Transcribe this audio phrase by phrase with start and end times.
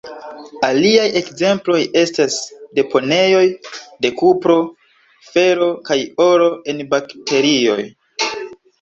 [0.67, 2.39] Aliaj ekzemploj estas
[2.81, 3.45] deponejoj
[4.07, 4.59] de kupro,
[5.31, 7.83] fero kaj oro en bakterioj.